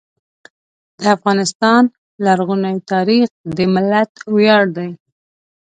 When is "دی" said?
4.77-4.89